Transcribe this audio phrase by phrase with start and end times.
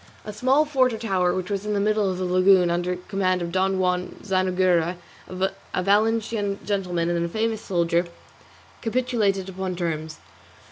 [0.25, 3.01] A small fort or tower which was in the middle of the lagoon under the
[3.07, 4.95] command of Don Juan Zanoguera,
[5.27, 8.07] a Valencian gentleman and a famous soldier,
[8.81, 10.17] capitulated upon terms.